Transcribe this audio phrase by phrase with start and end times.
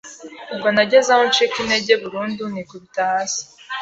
[0.53, 3.41] Ubwo nageze aho ncika intege burundu nikubita hasi